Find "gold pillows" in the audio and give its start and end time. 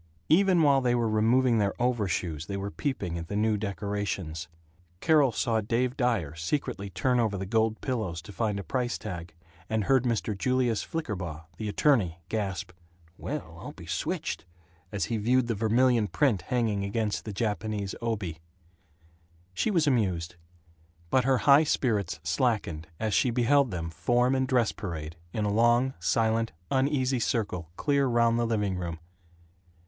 7.45-8.19